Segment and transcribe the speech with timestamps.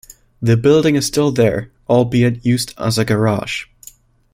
[0.41, 3.65] The building is still there, albeit used as a garage.